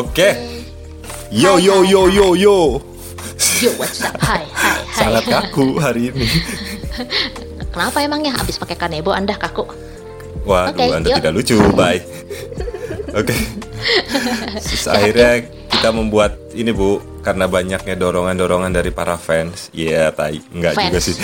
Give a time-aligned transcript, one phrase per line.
[0.00, 0.28] Oke.
[1.28, 2.56] Yo yo yo yo yo.
[3.60, 4.16] Yo, what's up?
[4.24, 4.96] Hai, hai, hai.
[4.96, 6.24] Sangat kaku hari ini.
[7.68, 8.32] Kenapa emangnya?
[8.32, 9.68] Habis pakai kanebo Anda kaku?
[10.48, 11.16] Waduh, Oke, Anda yuk.
[11.20, 11.56] tidak lucu.
[11.76, 12.00] Bye.
[13.12, 13.36] Oke.
[14.64, 19.70] Terus akhirnya kita membuat ini Bu karena banyaknya dorongan-dorongan dari para fans.
[19.70, 20.40] Iya, tai.
[20.50, 20.86] Enggak Fans.
[20.88, 21.14] juga sih.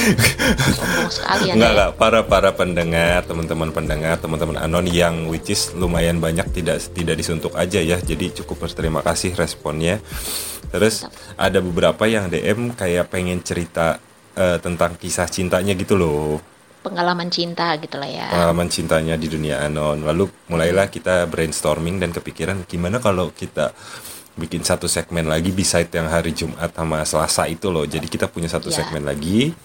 [1.10, 1.54] Sekali ya.
[1.56, 1.90] Enggak, enggak.
[1.98, 7.52] Para para pendengar, teman-teman pendengar, teman-teman anon yang which is lumayan banyak tidak tidak disuntuk
[7.58, 7.98] aja ya.
[7.98, 9.98] Jadi cukup berterima kasih responnya.
[10.70, 13.98] Terus ada beberapa yang DM kayak pengen cerita
[14.36, 16.38] eh, tentang kisah cintanya gitu loh.
[16.86, 18.30] Pengalaman cinta gitu lah ya.
[18.30, 20.06] Pengalaman cintanya di dunia anon.
[20.06, 23.74] Lalu mulailah kita brainstorming dan kepikiran gimana kalau kita
[24.36, 27.82] bikin satu segmen lagi beside yang hari Jumat sama Selasa itu loh.
[27.82, 28.80] Jadi kita punya satu Ya.
[28.80, 29.56] segmen lagi.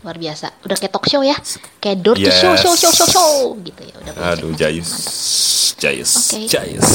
[0.00, 0.54] Luar biasa.
[0.62, 1.34] Udah kayak talk show ya.
[1.82, 2.62] Kayak door to show, Yes.
[2.62, 3.94] show, show, show, show gitu ya.
[3.98, 4.54] Udah Aduh.
[4.54, 4.90] Jayus.
[5.76, 6.12] Jayus.
[6.32, 6.46] Oke.
[6.46, 6.88] Jayus.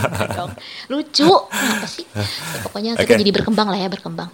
[0.90, 1.28] Lucu.
[1.28, 2.08] Apa sih?
[2.08, 2.24] Ya,
[2.64, 3.20] pokoknya kita Oke.
[3.20, 4.30] jadi berkembang lah ya, berkembang.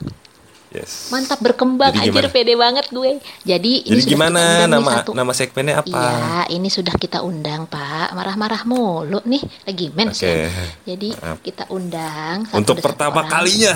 [0.69, 1.09] Yes.
[1.09, 1.95] Mantap berkembang.
[1.95, 2.35] Jadi Anjir gimana?
[2.35, 3.11] pede banget gue.
[3.43, 5.11] Jadi ini Jadi sudah gimana nama satu.
[5.15, 5.89] nama segmennya apa?
[5.89, 6.15] Iya,
[6.53, 8.13] ini sudah kita undang Pak.
[8.13, 10.27] Marah-marah mulu nih, lagi mens Oke.
[10.27, 10.51] ya.
[10.85, 11.39] Jadi Maaf.
[11.41, 13.31] kita undang satu Untuk pertama orang.
[13.31, 13.75] kalinya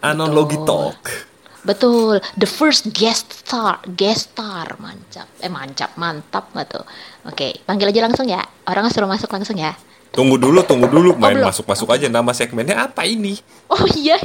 [0.00, 0.36] Anon Betul.
[0.36, 1.00] Logi Talk.
[1.60, 6.84] Betul, the first guest star, guest star, mantap, eh mantap, mantap nggak tuh?
[7.28, 8.40] Oke, panggil aja langsung ya.
[8.64, 9.76] Orang suruh masuk langsung ya.
[10.10, 11.46] Tunggu dulu, tunggu dulu, main belum?
[11.46, 13.38] masuk-masuk aja nama segmennya apa ini?
[13.70, 14.18] Oh iya,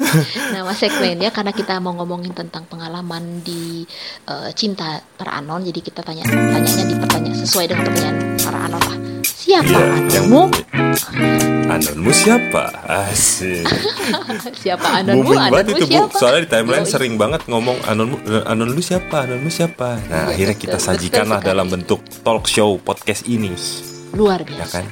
[0.54, 3.88] nama segmennya karena kita mau ngomongin tentang pengalaman di
[4.26, 8.82] eh, cinta para anon, jadi kita tanya, tanyanya di pertanyaan sesuai dengan pertanyaan para anon
[8.84, 8.96] lah.
[9.24, 9.66] Siapa
[10.12, 10.42] yang anonmu?
[11.72, 12.64] Anonmu siapa?
[12.84, 13.62] Asik.
[14.62, 15.22] Siapa anonmu?
[15.24, 15.90] Booming banget Anonmu itu bu.
[15.96, 16.14] siapa?
[16.18, 16.92] Soalnya di timeline Yoi.
[16.92, 18.08] sering banget ngomong anon
[18.44, 19.96] anon lu siapa, anon lu siapa.
[20.04, 23.54] Nah Iya, akhirnya betul, kita sajikanlah dalam bentuk talk show podcast ini.
[24.10, 24.76] luar Ya biasa.
[24.76, 24.86] kan?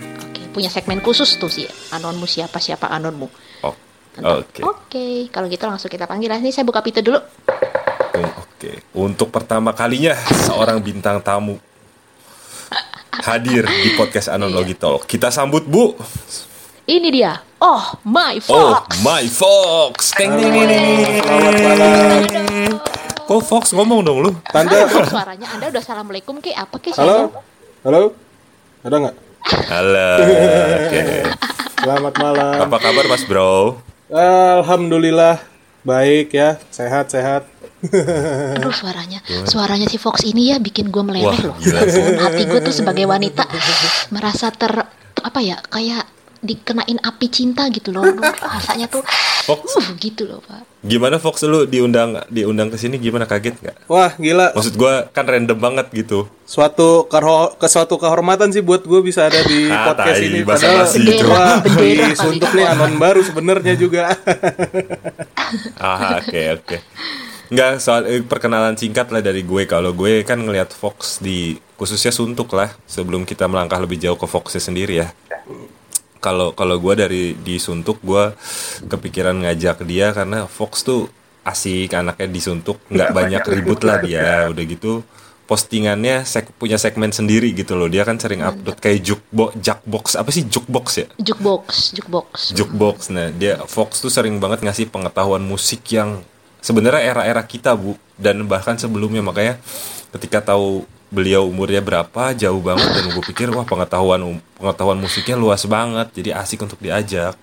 [0.58, 1.70] Punya segmen khusus tuh sih.
[1.94, 2.58] Anonmu siapa?
[2.58, 3.30] Siapa anonmu?
[3.62, 3.70] Oh.
[4.42, 4.66] Oke.
[4.66, 6.34] Oke, kalau gitu langsung kita panggil.
[6.34, 7.14] Ini saya buka pintu dulu.
[8.18, 11.62] Um, Oke, untuk pertama kalinya seorang bintang tamu
[13.22, 14.34] hadir di podcast Iya.
[14.34, 15.06] Anologi Talk.
[15.06, 15.94] Kita sambut Bu.
[16.90, 17.38] Ini dia.
[17.62, 18.98] Oh, my Oh, Fox.
[19.06, 19.94] my Fox.
[20.18, 21.22] Teng ding ding ding.
[23.30, 24.34] Kok Fox ngomong dong lu?
[24.50, 24.90] Tanda.
[24.90, 27.30] Halo, suaranya Anda udah assalamualaikum ke apa ke Halo?
[27.86, 28.10] Halo?
[28.82, 29.27] Ada nggak?
[29.48, 30.10] Halo.
[30.76, 31.00] Oke.
[31.80, 32.68] Selamat malam.
[32.68, 33.80] Apa kabar Mas Bro?
[34.12, 35.40] Alhamdulillah
[35.80, 37.48] baik ya, sehat-sehat.
[38.58, 41.56] Aduh suaranya, suaranya si Fox ini ya bikin gue meleleh Wah, loh.
[41.56, 41.80] gila.
[42.28, 43.48] Hati gue tuh sebagai wanita
[44.12, 44.84] merasa ter
[45.16, 46.04] apa ya kayak
[46.40, 48.02] dikenain api cinta gitu loh.
[48.02, 49.02] Aduh, Rasanya tuh
[49.44, 49.74] Fox.
[49.74, 50.62] uh, gitu loh pak.
[50.80, 53.76] Gimana Fox lu diundang diundang ke sini gimana kaget nggak?
[53.86, 56.30] Wah gila, Maksud gua kan random banget gitu.
[56.44, 57.04] suatu
[57.52, 60.40] ke suatu kehormatan sih buat gue bisa ada di Ah, podcast tai, ini.
[61.20, 62.16] wah, Bendera wih, kali.
[62.16, 64.08] suntuk nih anon baru sebenarnya juga.
[65.78, 66.76] Ah, oke oke.
[67.48, 69.64] Nggak soal eh, perkenalan singkat lah dari gue.
[69.64, 74.24] Kalau gue kan ngelihat Fox di khususnya suntuk lah sebelum kita melangkah lebih jauh ke
[74.24, 75.08] Foxnya sendiri ya.
[76.18, 78.34] Kalau kalau gue dari di suntuk gue
[78.86, 81.06] kepikiran ngajak dia karena Fox tuh
[81.46, 84.46] asik anaknya di suntuk nggak banyak ribut lah dia.
[84.50, 85.06] Udah gitu
[85.48, 87.88] postingannya sek, punya segmen sendiri gitu loh.
[87.88, 91.06] Dia kan sering upload kayak jukebox jackbox apa sih jukebox ya?
[91.16, 92.52] Jukebox, jukebox.
[92.52, 92.96] jukebox.
[93.08, 96.20] Nah dia Fox tuh sering banget ngasih pengetahuan musik yang
[96.60, 97.96] sebenarnya era-era kita bu.
[98.20, 99.56] Dan bahkan sebelumnya makanya
[100.12, 105.40] ketika tahu beliau umurnya berapa jauh banget dan gue pikir wah pengetahuan um- pengetahuan musiknya
[105.40, 107.36] luas banget jadi asik untuk diajak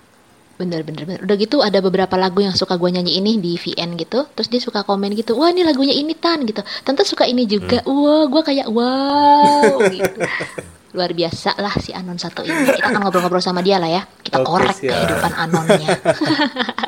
[0.56, 1.20] Bener, bener, bener.
[1.20, 4.24] Udah gitu ada beberapa lagu yang suka gue nyanyi ini di VN gitu.
[4.32, 5.36] Terus dia suka komen gitu.
[5.36, 6.64] Wah ini lagunya ini Tan gitu.
[6.80, 7.84] Tante suka ini juga.
[7.84, 7.92] Hmm.
[7.92, 10.16] Wah gue kayak wow gitu.
[10.96, 12.72] Luar biasa lah si Anon satu ini.
[12.72, 14.02] Kita akan ngobrol-ngobrol sama dia lah ya.
[14.18, 14.96] Kita Oke, korek siap.
[14.96, 15.88] kehidupan Anonnya.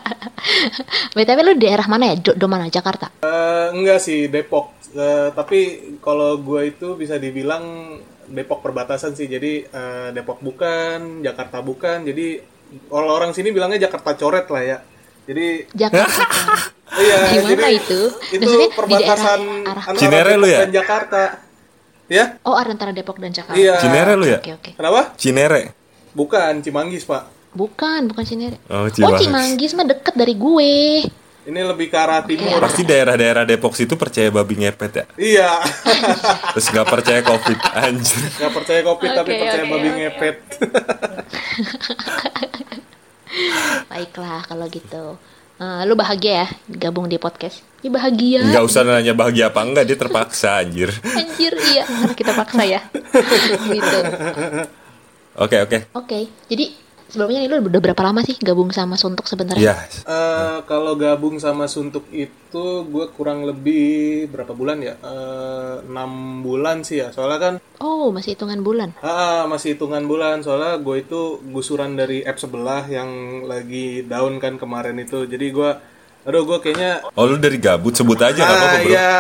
[1.14, 2.14] BTW lu daerah mana ya?
[2.16, 2.72] Do, do mana?
[2.72, 3.12] Jakarta?
[3.20, 5.60] Eh, enggak sih Depok, Eh, tapi
[6.00, 7.92] kalau gue itu bisa dibilang
[8.24, 9.28] Depok perbatasan sih.
[9.28, 12.08] Jadi eh, Depok bukan, Jakarta bukan.
[12.08, 12.40] Jadi
[12.88, 14.78] kalau orang sini bilangnya Jakarta coret lah ya.
[15.28, 16.24] Jadi Jakarta.
[17.04, 18.00] iya, Gimana jadi itu?
[18.30, 20.58] Itu Maksudnya di perbatasan daerah arah- antara Cinere lu ya?
[20.64, 21.20] dan Jakarta.
[22.08, 22.36] Ya?
[22.42, 23.54] Oh ada antara Depok dan Jakarta.
[23.54, 23.78] Iya.
[23.78, 24.70] Cinere lu ya Oke oke.
[24.74, 25.00] Kenapa?
[25.14, 25.72] Cinere
[26.10, 27.22] Bukan Cimanggis, Pak.
[27.50, 28.56] Bukan, bukan Cinere.
[28.66, 29.18] Oh, Oh, Cimanggis.
[29.22, 30.72] Cimanggis mah deket dari gue.
[31.44, 32.58] Ini lebih ke arah timur.
[32.58, 35.50] pasti daerah-daerah Depok situ percaya babi ngepet ya Iya.
[36.52, 39.96] terus nggak percaya covid anjir Gak percaya kopi tapi Oke, percaya oke, babi oke.
[39.98, 40.36] ngepet.
[43.88, 45.04] Baiklah kalau gitu.
[45.58, 47.66] Eh, lu bahagia ya gabung di podcast?
[47.82, 48.46] Ini bahagia.
[48.46, 52.80] nggak usah nanya bahagia apa enggak dia terpaksa anjir Anjir iya karena kita paksa ya.
[53.74, 53.98] gitu.
[55.34, 56.70] oke oke Oke, jadi
[57.08, 59.58] sebelumnya nih lu udah berapa lama sih gabung sama Suntuk sebenarnya?
[59.58, 59.76] Iya.
[60.02, 62.28] Eh, kalau gabung sama Suntuk itu
[62.84, 63.84] gue kurang lebih
[64.28, 64.94] berapa bulan ya?
[64.94, 66.10] Eh, enam
[66.40, 67.08] bulan sih ya.
[67.08, 68.90] Soalnya kan Oh, masih hitungan bulan.
[69.00, 70.40] ah, masih hitungan bulan.
[70.40, 73.08] Soalnya gue itu gusuran dari app sebelah yang
[73.42, 75.24] lagi down kan kemarin itu.
[75.24, 75.70] Jadi gue,
[76.22, 78.90] aduh gue kayaknya Oh lu dari gabut sebut aja nggak apa-apa ah, bro.
[78.90, 79.12] iya.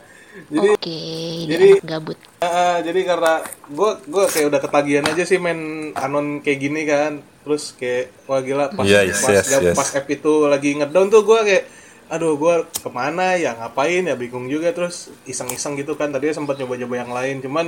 [0.50, 0.98] jadi Oke,
[1.40, 2.18] dia jadi- gabut.
[2.40, 3.34] ah, jadi karena
[3.66, 5.60] gue gue kayak udah ketagihan aja sih main
[5.94, 7.12] anon kayak gini kan.
[7.40, 9.72] Terus kayak wah gila pas Yes, pas, yes, yes.
[9.72, 11.64] pas app itu lagi ngedown tuh gue kayak
[12.10, 16.58] aduh gue ke mana ya ngapain ya bingung juga terus iseng-iseng gitu kan tadi sempat
[16.58, 17.66] nyoba-nyoba yang lain cuman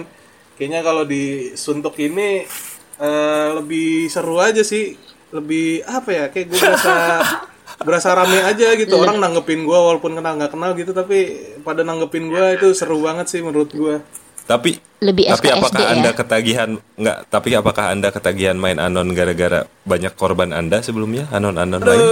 [0.53, 1.25] kayaknya kalau di
[1.55, 2.43] suntuk ini
[2.99, 4.99] eh, lebih seru aja sih
[5.31, 6.95] lebih apa ya kayak gue berasa
[7.81, 12.29] berasa rame aja gitu orang nanggepin gue walaupun kenal nggak kenal gitu tapi pada nanggepin
[12.29, 13.97] gue itu seru banget sih menurut gue
[14.43, 15.91] Tapi Lebih tapi SKSD apakah ya?
[15.95, 17.19] anda ketagihan nggak?
[17.31, 22.03] Tapi apakah anda ketagihan main anon gara-gara banyak korban anda sebelumnya anon anon lain?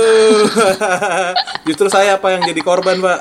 [1.67, 3.19] justru saya apa yang jadi korban pak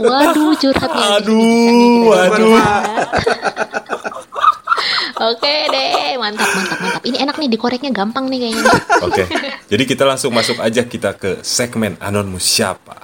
[0.00, 1.04] Waduh, curhat nih.
[1.20, 2.56] Aduh, aduh.
[5.18, 7.02] Oke deh, mantap, mantap, mantap.
[7.02, 8.64] Ini enak nih, dikoreknya gampang nih kayaknya.
[9.02, 9.22] Oke,
[9.66, 12.94] jadi kita langsung masuk aja kita ke segmen anonmu siapa?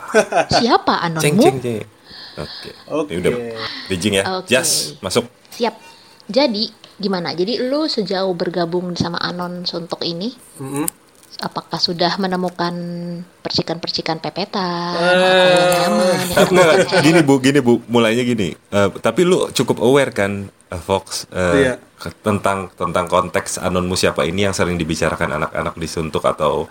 [0.49, 1.43] Siapa Ceng anonmu?
[1.43, 1.83] ceng ceng.
[2.35, 2.71] Oke.
[2.89, 3.11] Oke.
[3.11, 3.33] Ini udah
[3.87, 4.25] bridging ya.
[4.39, 4.47] Oke.
[4.49, 5.27] Jas, masuk.
[5.51, 5.75] Siap.
[6.25, 7.31] Jadi, gimana?
[7.31, 10.87] Jadi lu sejauh bergabung sama Anon Suntuk ini, Mm-mm.
[11.41, 12.75] apakah sudah menemukan
[13.39, 17.03] percikan-percikan pepetan, Eh, yang nyaman, terpercaya?
[17.03, 18.51] gini bu, gini bu, mulainya gini.
[18.51, 20.47] Eh, tapi lu cukup aware kan,
[20.77, 21.75] Fox, eh, Iya.
[22.21, 26.67] tentang tentang konteks anonmu siapa ini yang sering dibicarakan anak-anak di Suntuk atau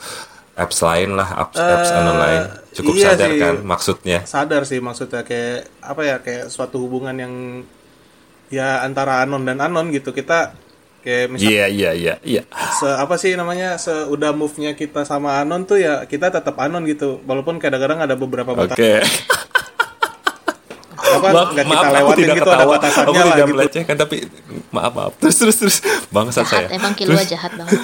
[0.53, 2.41] apps lain lah, apps, apps Eh, anon lain.
[2.71, 3.39] Cukup iya sadar sih.
[3.39, 4.19] kan maksudnya?
[4.23, 7.33] sadar sih maksudnya kayak apa ya kayak suatu hubungan yang
[8.47, 10.53] ya antara anon dan anon gitu kita
[11.01, 12.41] kayak misal Iya iya iya iya.
[12.71, 16.53] se apa sih namanya se udah move nya kita sama anon tuh ya kita tetap
[16.57, 19.01] anon gitu walaupun kadang-kadang ada beberapa batas Oke.
[21.03, 23.53] apa Maaf, nggak kita maaf lewatin tidak gitu ada ketawa, batasannya aku lah tidak gitu
[23.53, 24.15] melecehkan tapi
[24.69, 25.13] maaf maaf.
[25.17, 25.77] Terus terus terus
[26.09, 26.65] bangsat saya.
[26.65, 27.79] Jahat, emang Kilua Terus- jahat banget.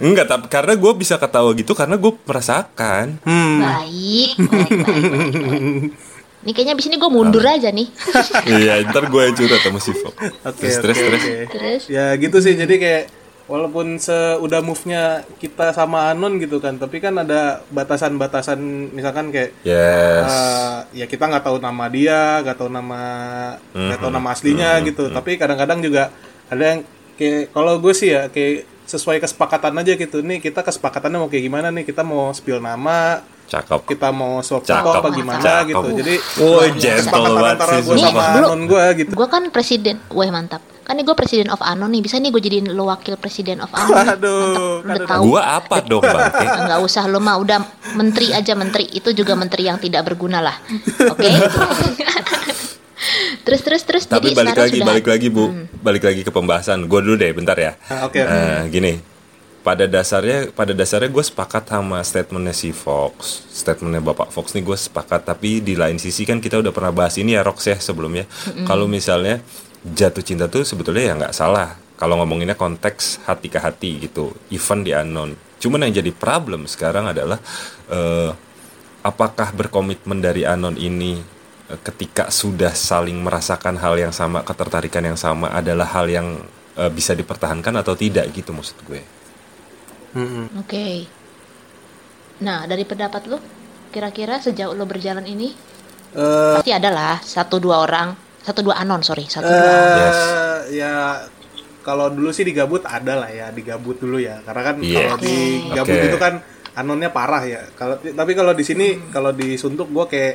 [0.00, 3.20] Enggak, tapi karena gue bisa ketawa gitu karena gue merasakan.
[3.20, 5.92] hmm Baik, baik, baik, baik, baik.
[6.40, 7.84] Ini kayaknya abis ini gue mundur aja nih.
[8.48, 10.16] iya, ntar gue yang curhat sama si Fok.
[10.16, 11.20] oke Terus oke terus terus.
[11.20, 11.36] oke.
[11.52, 11.82] Terus?
[11.86, 13.02] ya gitu sih jadi kayak
[13.50, 18.62] walaupun se udah move nya kita sama anon gitu kan tapi kan ada batasan-batasan
[18.94, 20.30] misalkan kayak Yes.
[20.30, 23.00] Eh, ya kita nggak tahu nama dia, nggak tahu nama
[23.74, 25.10] nggak tahu nama aslinya gitu.
[25.10, 26.14] Tapi kadang-kadang juga
[26.46, 26.80] ada yang
[27.18, 30.22] kayak kalau gue sih ya kayak sesuai kesepakatan aja gitu.
[30.22, 31.84] Nih kita kesepakatannya mau kayak gimana nih?
[31.84, 33.86] Kita mau spill nama, Cakep.
[33.86, 34.82] kita mau swap Cakep.
[34.82, 35.66] foto apa gimana Cakep.
[35.74, 35.88] gitu.
[35.98, 36.14] Jadi
[36.78, 39.12] gentle kesepakatan banget antara gue sama anon gue gitu.
[39.14, 40.62] Gue kan presiden, wah mantap.
[40.90, 43.70] Kan nih gue presiden of Anon nih, bisa nih gue jadiin lo wakil presiden of
[43.70, 43.94] Anon.
[43.94, 44.18] nih.
[44.18, 45.22] Aduh, udah tahu.
[45.30, 46.34] Gua apa dong, Bang?
[46.66, 47.62] Nggak usah lo mah udah
[47.94, 50.56] menteri aja menteri itu juga menteri yang tidak berguna lah
[51.10, 51.26] oke
[53.46, 55.44] terus terus terus Tapi jadi balik lagi, sudah balik lagi bu,
[55.80, 56.84] balik lagi ke pembahasan.
[56.86, 57.72] Gue dulu deh, bentar ya.
[57.88, 58.20] Ah, Oke.
[58.20, 59.00] Eh, gini,
[59.64, 64.76] pada dasarnya, pada dasarnya gue sepakat sama statementnya si Fox, statementnya Bapak Fox nih gue
[64.76, 65.24] sepakat.
[65.24, 68.28] Tapi di lain sisi kan kita udah pernah bahas ini ya Rox ya sebelumnya.
[68.68, 69.40] Kalau misalnya
[69.84, 71.76] jatuh cinta tuh sebetulnya ya nggak salah.
[72.00, 75.36] Kalau ngomonginnya konteks hati ke hati gitu, even di unknown.
[75.60, 77.36] Cuman yang jadi problem sekarang adalah
[77.92, 78.32] eh,
[79.04, 81.20] apakah berkomitmen dari anon ini
[81.68, 86.40] eh, ketika sudah saling merasakan hal yang sama, ketertarikan yang sama adalah hal yang
[86.80, 89.04] eh, bisa dipertahankan atau tidak gitu maksud gue.
[90.10, 90.58] Mm-mm.
[90.58, 90.86] oke
[92.42, 93.38] nah dari pendapat lo
[93.94, 95.70] kira-kira sejauh lo berjalan ini
[96.10, 98.10] Eh, pasti ada lah satu dua orang
[98.42, 100.18] satu dua anon sorry satu dua Eh, Yes.
[100.72, 100.92] ya
[101.80, 104.96] kalau dulu sih digabut ada lah ya digabut dulu ya karena kan Iya.
[105.06, 106.06] kalau digabut Oke.
[106.06, 106.34] itu kan
[106.72, 110.34] anonnya parah ya kalau tapi kalau di sini kalau disuntuk gue kayak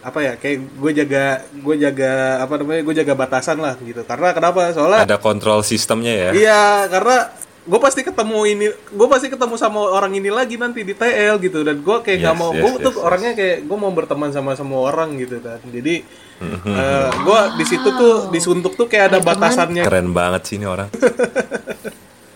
[0.00, 4.30] apa ya kayak gue jaga gue jaga apa namanya gue jaga batasan lah gitu karena
[4.30, 6.30] kenapa soalnya Ada kontrol sistemnya ya.
[6.30, 7.32] iya karena
[7.64, 11.60] gue pasti ketemu ini gue pasti ketemu sama orang ini lagi nanti di TL gitu
[11.60, 13.00] dan gue kayak nggak Yes, mau yes, gue yes, tuh yes.
[13.00, 16.04] orangnya kayak gue mau berteman sama semua orang gitu kan jadi
[16.44, 19.48] eh, gue di situ tuh disuntuk tuh kayak ada Berteman.
[19.48, 20.92] batasannya Keren banget sih ini orang.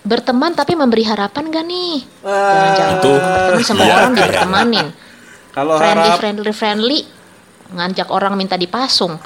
[0.00, 1.94] berteman tapi memberi harapan gak nih
[2.24, 3.12] jangan-jangan Itu.
[3.12, 4.16] berteman sama Iya, orang iya.
[4.16, 4.86] dipertemanin
[5.50, 6.98] kalau friendly harap friendly friendly
[7.68, 9.20] ngajak orang minta dipasung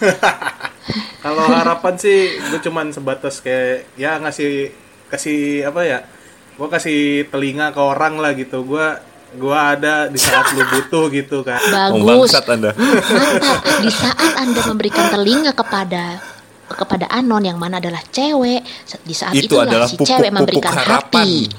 [1.24, 4.74] kalau harapan sih gue cuman sebatas kayak ya ngasih
[5.12, 5.98] kasih apa ya
[6.56, 8.64] gue kasih telinga ke orang lah gitu.
[8.64, 8.86] Gue
[9.32, 12.32] gue ada di saat lu butuh gitu kan bagus.
[12.32, 12.70] Bangsat Anda.
[12.76, 13.58] mantap.
[13.80, 16.20] Di saat anda memberikan telinga kepada
[16.74, 18.60] kepada Anon yang mana adalah cewek.
[19.00, 21.26] Di saat Itu itulah adalah si pupuk- cewek pupuk memberikan harapan.
[21.26, 21.32] hati.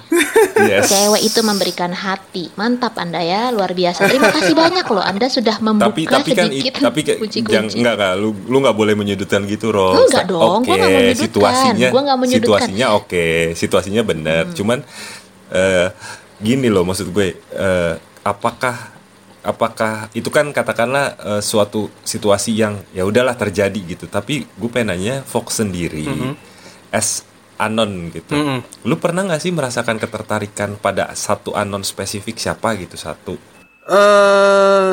[0.54, 0.86] Yes.
[0.88, 2.46] Cewek itu memberikan hati.
[2.54, 4.06] Mantap Anda ya, luar biasa.
[4.06, 5.02] Terima kasih banyak loh.
[5.02, 7.52] Anda sudah membuka tapi tapi kan i- sedikit tapi kayak kunci-kunci.
[7.52, 9.98] jangan enggak enggak lu lu nggak boleh menyudutkan gitu Ros.
[10.00, 11.20] Enggak dong, Oke, gua nggak menyudutkan.
[11.20, 12.38] situasinya Gua nggak menyudutkan.
[12.38, 12.70] Hmm.
[12.70, 14.44] situasinya oke, situasinya benar.
[14.52, 14.78] Cuman
[15.50, 15.88] eh,
[16.38, 18.93] gini loh maksud gue eh, apakah
[19.44, 24.08] apakah itu kan katakanlah eh, suatu situasi yang ya udahlah terjadi gitu.
[24.08, 26.34] Tapi gue pengen nanya Fox sendiri Mm-hmm.
[26.90, 28.34] as anon gitu.
[28.34, 28.60] Mhm.
[28.84, 33.38] Lu pernah nggak sih merasakan ketertarikan pada satu anon spesifik siapa gitu satu?
[33.88, 34.92] Eh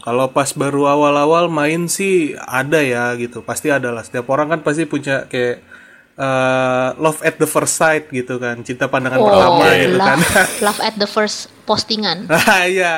[0.00, 4.00] kalau pas baru awal-awal main sih ada ya gitu, pasti ada lah.
[4.00, 5.60] Setiap orang kan pasti punya kayak
[6.16, 10.18] eh, love at the first sight gitu kan, cinta pandangan Oh, pertama gitu kan.
[10.18, 10.24] love,
[10.66, 12.26] love at the first postingan.
[12.50, 12.94] Ah iya,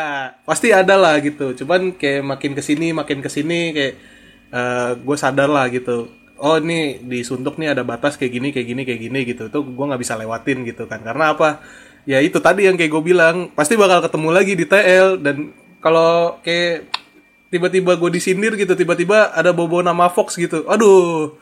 [0.49, 1.53] pasti ada lah gitu.
[1.53, 3.95] Cuman kayak makin ke sini, makin ke sini kayak
[5.05, 6.09] gue sadar lah gitu.
[6.41, 9.53] Oh ini di Suntuk nih ada batas kayak gini, kayak gini, kayak gini gitu.
[9.53, 11.05] Itu gue nggak bisa lewatin gitu kan.
[11.05, 11.61] Karena apa?
[12.09, 15.53] Ya itu tadi yang kayak gue bilang, pasti bakal ketemu lagi di TL dan
[15.85, 16.89] kalau kayak
[17.53, 20.65] tiba-tiba gue disindir gitu, tiba-tiba ada bobo nama Fox gitu.
[20.67, 21.37] Aduh,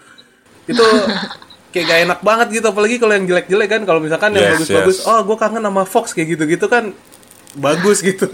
[0.68, 0.84] itu
[1.72, 4.96] kayak gak enak banget gitu apalagi kalau yang jelek-jelek kan kalau misalkan yang Yes, bagus-bagus
[5.00, 5.06] yes.
[5.06, 6.90] oh gue kangen sama Fox kayak gitu-gitu kan
[7.56, 8.26] bagus gitu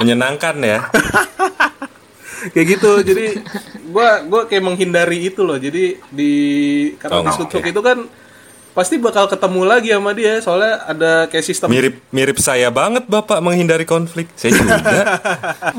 [0.00, 0.78] Menyenangkan ya.
[2.52, 3.40] kayak gitu jadi
[3.88, 6.32] gua gua kayak menghindari itu loh jadi di
[7.00, 7.58] karena Oh, di oke.
[7.64, 7.98] itu kan
[8.74, 13.38] pasti bakal ketemu lagi sama dia soalnya ada kayak sistem Mirip mirip saya banget Bapak
[13.38, 14.26] menghindari konflik.
[14.34, 14.74] Saya juga.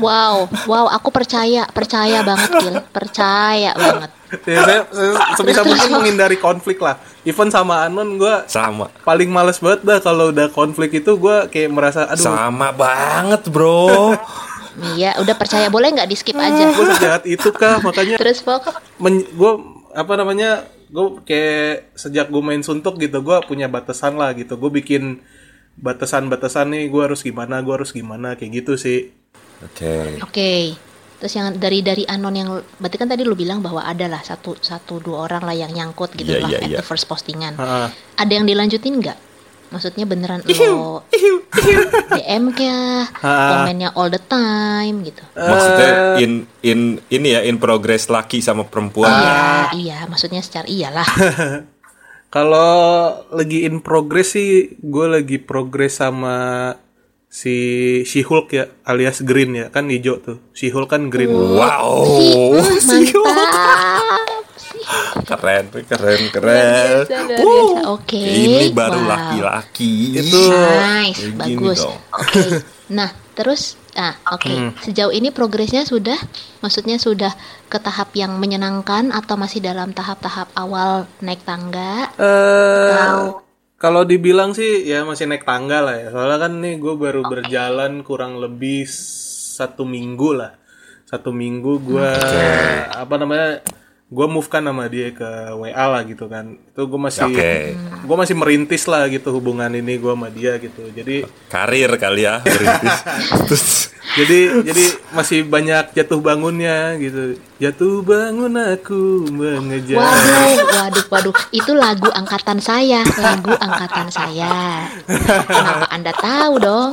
[0.00, 2.76] Wow, wow, aku percaya, percaya banget, Gil.
[2.88, 4.10] Percaya banget.
[4.48, 6.96] ya, saya, saya sebisa mungkin menghindari konflik lah
[7.26, 8.88] even sama Anon gua Sama.
[9.02, 14.14] paling males banget dah kalau udah konflik itu gua kayak merasa aduh Sama banget, Bro.
[14.76, 16.68] Iya, udah percaya boleh nggak di skip aja.
[16.68, 18.68] gue sejahat itu kah makanya Terus Fox,
[19.00, 19.52] gue
[19.96, 24.68] apa namanya gue kayak sejak gue main suntuk gitu gue punya batasan lah gitu gue
[24.68, 25.24] bikin
[25.80, 29.10] batasan-batasan nih gue harus gimana gue harus gimana kayak gitu sih
[29.64, 30.20] Oke.
[30.20, 30.52] oke.
[31.16, 34.60] Terus yang dari dari Anon yang berarti kan tadi lu bilang bahwa ada lah satu
[34.60, 36.78] satu dua orang lah yang nyangkut gitu Iya, lah iya, at iya.
[36.80, 37.56] the first postingan.
[37.56, 37.88] Ha-ha.
[38.20, 39.18] Ada yang dilanjutin nggak?
[39.66, 41.02] Maksudnya beneran lo
[42.14, 43.02] DM kah?
[43.18, 45.24] Komennya all the time gitu.
[45.34, 45.90] Maksudnya
[46.22, 49.10] in in ini ya in progress laki sama perempuan.
[49.10, 49.18] ya?
[49.18, 49.42] Iya,
[49.74, 51.08] iya, maksudnya secara iyalah.
[52.34, 52.70] kalau
[53.34, 56.74] lagi in progress sih gue lagi progress sama
[57.26, 57.56] si
[58.06, 62.06] si Hulk ya alias Green ya kan hijau tuh si Hulk kan Green Wow.
[62.80, 63.12] Si.
[64.56, 64.80] Si.
[65.26, 67.04] Keren, keren, Luar keren.
[67.04, 67.80] biasa, luar biasa.
[67.92, 68.22] Oke.
[68.22, 69.10] Ini baru wow.
[69.10, 69.92] laki-laki.
[70.16, 71.80] Itu Nice, bagus.
[72.14, 72.42] Oke.
[72.94, 74.46] Nah, terus ah, oke.
[74.46, 74.70] Hmm.
[74.80, 76.16] Sejauh ini progresnya sudah
[76.62, 77.34] maksudnya sudah
[77.66, 82.14] ke tahap yang menyenangkan atau masih dalam tahap-tahap awal naik tangga?
[82.16, 83.45] Eh, Tahu.
[83.76, 86.08] Kalau dibilang sih ya masih naik tangga lah ya.
[86.08, 90.52] Soalnya kan nih gue baru berjalan kurang lebih satu minggu lah.
[91.06, 92.10] Satu minggu gue
[92.88, 93.60] apa namanya?
[94.06, 95.26] Gue move kan sama dia ke
[95.58, 96.54] WA lah gitu kan.
[96.54, 97.74] Itu gue masih Oke.
[98.06, 100.86] gue masih merintis lah gitu hubungan ini gue sama dia gitu.
[100.94, 102.96] Jadi Karir kali ya, berintis.
[103.50, 103.64] Terus
[104.14, 107.34] jadi jadi masih banyak jatuh bangunnya gitu.
[107.58, 109.98] Jatuh bangun aku mengejar.
[109.98, 111.34] Waduh, waduh, waduh.
[111.50, 114.86] Itu lagu angkatan saya, lagu angkatan saya.
[115.50, 116.92] Kenapa Anda tahu dong?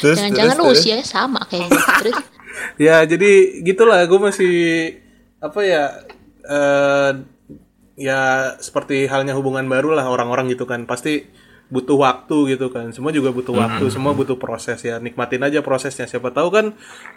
[0.00, 1.90] terus Jangan-jangan usianya sama kayak gitu.
[2.08, 2.16] Terus
[2.80, 3.30] ya jadi
[3.64, 4.56] gitulah gue masih
[5.40, 5.84] apa ya
[6.44, 7.12] eh
[8.00, 8.20] ya
[8.56, 10.88] seperti halnya hubungan baru lah orang-orang gitu kan.
[10.88, 11.28] Pasti
[11.70, 12.90] butuh waktu gitu kan.
[12.90, 14.98] Semua juga butuh waktu semua butuh proses ya.
[14.98, 16.08] Nikmatin aja prosesnya.
[16.08, 16.66] Siapa tahu kan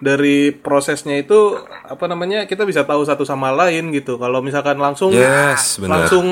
[0.04, 4.20] dari prosesnya itu apa namanya kita bisa tahu satu sama lain gitu.
[4.22, 6.28] Kalau misalkan langsung Yes, langsung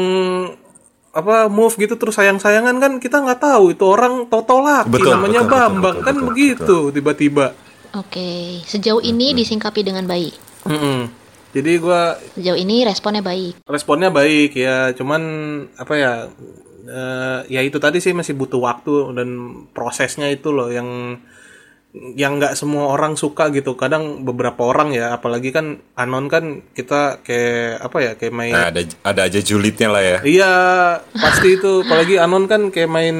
[1.11, 3.73] apa move gitu terus sayang-sayangan kan kita nggak tahu.
[3.73, 5.81] Itu orang toto laki Betul, namanya betul, betul, Bambang.
[5.81, 7.45] betul, kan betul, begitu tiba-tiba.
[7.91, 10.31] Oke, sejauh ini disingkapi dengan baik.
[10.69, 11.20] Mm-mm.
[11.51, 13.67] Jadi gua Sejauh ini responnya baik.
[13.67, 15.21] responnya baik ya, cuman
[15.75, 16.13] apa ya?
[16.91, 19.29] eh, ya itu tadi sih masih butuh waktu dan
[19.71, 21.19] prosesnya itu loh yang
[21.91, 23.75] yang nggak semua orang suka gitu.
[23.75, 28.55] Kadang beberapa orang ya, apalagi kan anon kan kita kayak apa ya kayak main.
[28.55, 30.17] Nah, ada ada aja julidnya lah ya.
[30.23, 30.53] Iya
[31.11, 31.83] pasti itu.
[31.83, 33.17] Apalagi anon kan kayak main.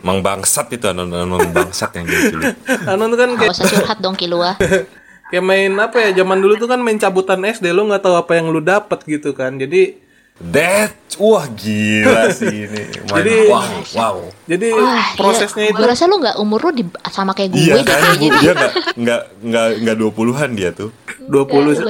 [0.00, 2.56] Mang bangsat itu anon anon bangsat yang julid.
[2.92, 4.56] Anon kan kayak usah curhat dong Kilua.
[5.26, 6.10] kayak main apa ya?
[6.16, 9.30] Zaman dulu tuh kan main cabutan SD lo nggak tahu apa yang lu dapet gitu
[9.30, 9.54] kan.
[9.54, 10.02] Jadi
[10.36, 12.82] That wah gila sih ini.
[13.08, 13.64] Main- Jadi- wow,
[13.96, 14.16] wow.
[14.44, 17.74] jadi Wah, prosesnya itu Gue rasa lu nggak umur lu di, sama kayak gue Iya
[17.74, 18.28] deh kan, kayaknya.
[18.36, 20.92] dia nggak nggak nggak nggak dua puluhan dia tuh.
[21.24, 21.80] 20 Gue-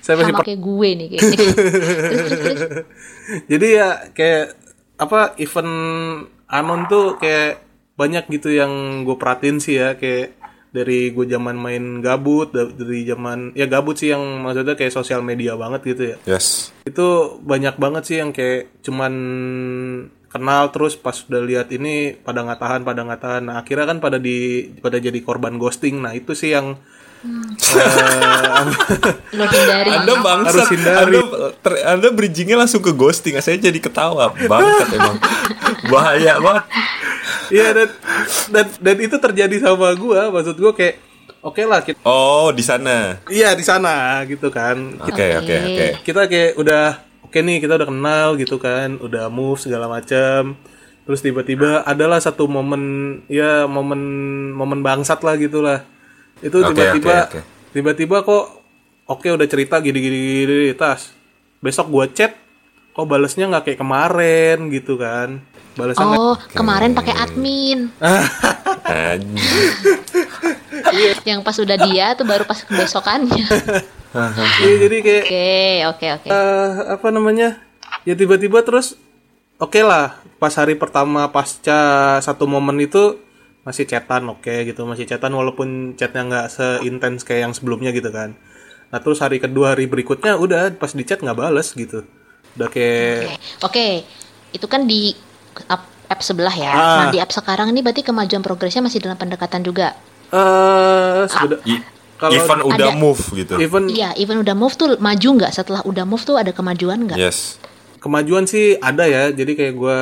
[0.00, 1.36] Saya masih Sama kayak gue nih kayaknya.
[1.36, 2.60] terus, terus, terus.
[3.44, 4.44] Jadi ya kayak
[4.96, 5.72] apa event
[6.48, 7.60] anon tuh kayak
[7.94, 8.72] banyak gitu yang
[9.04, 10.32] gue perhatiin sih ya kayak
[10.72, 15.20] dari gue zaman main gabut da- dari zaman ya gabut sih yang maksudnya kayak sosial
[15.20, 16.72] media banget gitu ya Yes.
[16.82, 17.06] itu
[17.38, 19.12] banyak banget sih yang kayak cuman
[20.26, 24.00] kenal terus pas udah lihat ini pada nggak tahan pada nggak tahan nah akhirnya kan
[24.00, 24.36] pada di
[24.74, 26.80] pada jadi korban ghosting nah itu sih yang
[29.32, 29.90] Lo hindari.
[29.94, 30.50] Anda bangsat.
[30.50, 30.98] Harus hindari.
[30.98, 31.20] Anda,
[31.54, 33.38] ter- anda bridgingnya langsung ke ghosting.
[33.38, 34.34] Saya jadi ketawa.
[34.34, 35.16] Bangsat emang.
[35.92, 36.64] Bahaya banget.
[37.52, 37.88] Iya dan,
[38.48, 40.96] dan dan itu terjadi sama gua maksud gua kayak
[41.44, 43.20] oke lah kita Oh, di sana.
[43.28, 45.86] iya di sana gitu kan Oke, oke, oke.
[46.02, 46.84] kita kayak udah
[47.22, 50.56] oke nih kita udah kenal gitu kan udah move segala macam
[51.02, 52.82] terus tiba-tiba adalah satu momen
[53.26, 54.00] ya momen
[54.54, 55.82] momen bangsat lah gitulah
[56.40, 57.40] itu tiba-tiba oke, oke.
[57.74, 58.44] tiba-tiba kok
[59.08, 61.10] oke udah cerita gini-gini gini, tas
[61.58, 62.32] besok gua chat
[62.92, 65.42] kok balesnya nggak kayak kemarin gitu kan
[65.74, 67.88] nggak- Oh, kemarin pakai admin.
[71.24, 73.44] Yang pas udah dia tuh baru pas kebesokannya.
[74.60, 75.48] iya jadi kayak Oke,
[75.88, 76.28] oke, oke.
[76.28, 77.48] eh, apa namanya
[78.02, 78.92] ya tiba-tiba terus
[79.56, 83.16] oke lah pas hari pertama pasca satu momen itu
[83.62, 88.34] masih chatan oke gitu masih chatan walaupun chatnya nggak seintens kayak yang sebelumnya gitu kan
[88.90, 92.04] nah terus hari kedua hari berikutnya udah pas di chat nggak bales gitu
[92.52, 93.32] udah kayak
[93.64, 93.88] Oke, oke.
[94.52, 95.16] Itu kan di
[95.66, 96.70] app, app sebelah ya.
[96.70, 96.96] Ah.
[96.98, 99.94] Nah, di app sekarang ini berarti kemajuan progresnya masih dalam pendekatan juga.
[100.30, 101.28] eh
[101.68, 101.84] I-
[102.16, 103.58] Kalau Ivan udah ada- move gitu.
[103.58, 105.52] even Iya, even udah move tuh maju nggak?
[105.52, 107.18] Setelah udah move tuh ada kemajuan nggak?
[107.18, 107.58] Yes.
[107.98, 109.98] kemajuan sih ada ya jadi kayak gua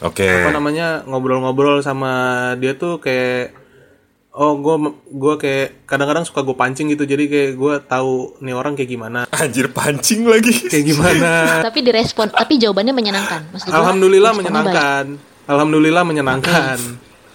[0.00, 0.22] Oke.
[0.22, 2.14] apa namanya ngobrol-ngobrol sama
[2.54, 3.50] dia tuh kayak
[4.34, 4.74] oh gue
[5.08, 9.30] gua kayak kadang-kadang suka gue pancing gitu jadi kayak gue tahu nih orang kayak gimana
[9.30, 10.50] Anjir pancing lagi.
[10.66, 11.30] kayak gimana
[11.66, 13.46] Tapi direspon, tapi jawabannya menyenangkan.
[13.48, 15.04] Maksud gua, alhamdulillah menyenangkan
[15.44, 16.78] alhamdulillah menyenangkan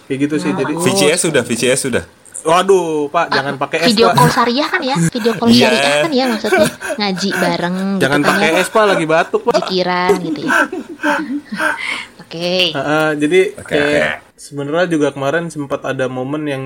[0.04, 2.04] kayak gitu sih jadi VCS sudah, VCS sudah.
[2.40, 4.96] waduh pak jangan pakai es Video call syariah kan ya?
[4.98, 5.60] Video call Iya.
[5.62, 8.60] syariah kan ya maksudnya ngaji bareng jangan gitu kan pakai ya.
[8.60, 10.52] es pak lagi batuk pak Pikiran gitu ya.
[12.20, 12.52] Oke.
[12.72, 16.64] Heeh, jadi Oke, kayak sebenarnya juga kemarin sempat ada momen yang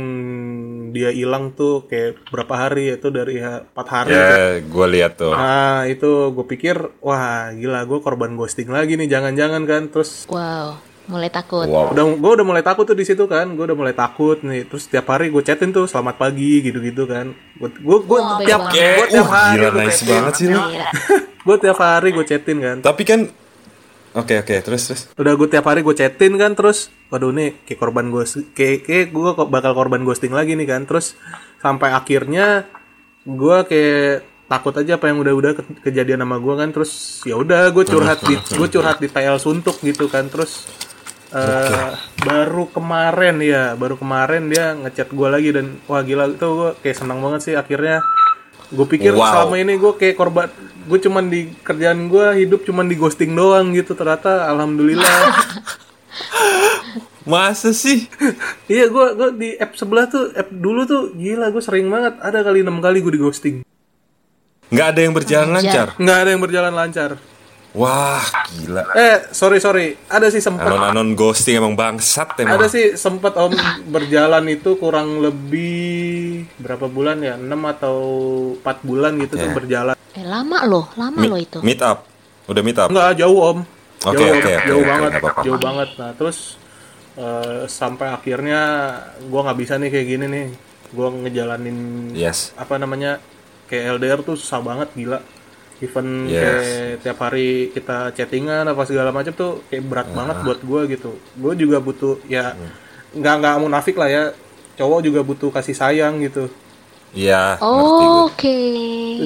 [0.95, 5.35] dia hilang tuh kayak berapa hari itu dari empat hari Ya, gue lihat tuh.
[5.35, 10.79] Nah itu gue pikir wah gila gue korban ghosting lagi nih jangan-jangan kan terus Wow,
[11.11, 11.67] mulai takut.
[11.67, 11.91] Wow.
[11.91, 14.87] udah gue udah mulai takut tuh di situ kan gue udah mulai takut nih terus
[14.87, 19.35] tiap hari gue chatin tuh selamat pagi gitu-gitu kan gue gue tiap gue tiap uh,
[19.35, 20.61] hari gila gue nice chatin banget sih lu.
[20.63, 20.89] Gila.
[21.51, 23.21] gue tiap hari gue chatin kan Tapi kan
[24.15, 25.03] Oke, oke, terus terus.
[25.19, 28.23] udah gue tiap hari gue chatin kan terus waduh nih kayak korban gue
[28.55, 31.19] kayak kayak gue kok bakal korban ghosting lagi nih kan terus
[31.59, 32.63] sampai akhirnya
[33.27, 37.75] gue kayak takut aja apa yang udah-udah ke- kejadian sama gue kan terus ya udah
[37.75, 40.69] gue curhat di gue curhat di TL suntuk gitu kan terus
[41.35, 41.91] eh
[42.23, 46.97] baru kemarin ya baru kemarin dia ngechat gue lagi dan wah gila itu gue kayak
[47.03, 47.99] senang banget sih akhirnya
[48.67, 49.27] gue pikir Wow.
[49.45, 50.49] selama ini gue kayak korban
[50.85, 55.09] gue cuman di kerjaan gue hidup cuman di ghosting doang gitu ternyata alhamdulillah
[57.25, 58.05] Masa sih?
[58.69, 62.41] iya gue gue di app sebelah tuh app dulu tuh gila gue sering banget ada
[62.41, 63.57] kali enam kali gue di ghosting
[64.67, 65.87] Nggak ada yang berjalan lancar.
[65.95, 67.11] nggak ada yang berjalan lancar
[67.73, 68.23] Wah,
[68.53, 68.87] gila.
[68.95, 72.55] eh sorry sorry ada sih sempat Anon-anon ghosting emang bangsat emang.
[72.55, 73.51] ada sih sempat om
[73.89, 76.04] berjalan itu kurang lebih
[76.57, 77.97] berapa bulan ya 6 atau
[78.57, 79.55] 4 bulan gitu tuh Ya.
[79.55, 81.59] berjalan Eh, lama loh, lama Mi- loh itu.
[81.59, 82.07] Meet up.
[82.47, 82.87] Udah meet up.
[82.87, 83.59] Enggak jauh om.
[84.05, 85.41] Oke, jauh, oke, oke, jauh oke, banget, nggak apa-apa.
[85.43, 85.89] jauh banget.
[85.97, 86.39] Nah terus
[87.15, 88.61] eh, sampai akhirnya
[89.25, 90.47] gua nggak bisa nih kayak gini nih.
[90.91, 91.79] Gua ngejalanin
[92.13, 92.55] Yes.
[92.55, 93.19] apa namanya
[93.65, 95.19] kayak LDR tuh susah banget gila.
[95.77, 96.39] Even Yes.
[96.39, 96.63] kayak
[97.03, 101.11] tiap hari kita chattingan apa segala macam tuh kayak berat banget buat gua gitu.
[101.35, 102.55] Gue juga butuh ya
[103.13, 104.25] nggak nggak munafik lah ya.
[104.75, 106.51] Cowok juga butuh kasih sayang gitu.
[107.15, 108.27] Iya, gue.
[108.27, 108.59] Oke.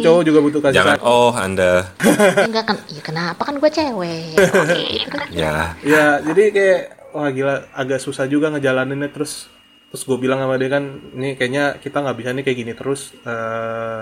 [0.04, 1.08] Cowok juga butuh kasih Jangan sayang.
[1.08, 1.72] oh Anda.
[2.48, 2.76] Enggak kan?
[2.92, 4.36] Ya kenapa kan gue cewek?
[4.36, 4.84] Oke.
[5.32, 5.72] Ya.
[5.80, 6.80] Ya, jadi kayak
[7.16, 9.48] wah gila agak susah juga ngejalaninnya terus
[9.88, 10.84] terus gue bilang sama dia kan
[11.16, 13.98] ini kayaknya kita nggak bisa nih kayak gini terus eh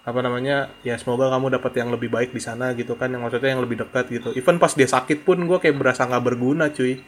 [0.00, 3.54] apa namanya ya semoga kamu dapat yang lebih baik di sana gitu kan yang maksudnya
[3.54, 6.98] yang lebih dekat gitu even pas dia sakit pun gue kayak berasa nggak berguna cuy